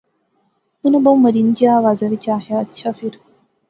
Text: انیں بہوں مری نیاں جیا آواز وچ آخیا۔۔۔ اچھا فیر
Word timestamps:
انیں 0.83 1.03
بہوں 1.03 1.17
مری 1.23 1.41
نیاں 1.45 1.55
جیا 1.57 1.71
آواز 1.79 1.99
وچ 2.11 2.25
آخیا۔۔۔ 2.37 2.57
اچھا 2.63 2.89
فیر 2.97 3.13